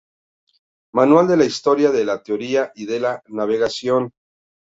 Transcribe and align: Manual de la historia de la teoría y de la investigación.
Manual 0.99 1.27
de 1.31 1.37
la 1.37 1.45
historia 1.45 1.91
de 1.91 2.03
la 2.05 2.23
teoría 2.23 2.71
y 2.73 2.87
de 2.87 2.99
la 3.01 3.21
investigación. 3.27 4.09